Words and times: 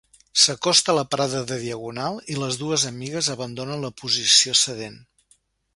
S'acosta 0.43 0.95
la 0.99 1.03
parada 1.11 1.41
de 1.51 1.57
Diagonal 1.65 2.17
i 2.35 2.39
les 2.45 2.59
dues 2.63 2.89
amigues 2.93 3.33
abandonen 3.35 3.87
la 3.89 3.95
posició 4.03 4.57
sedent. 4.65 4.99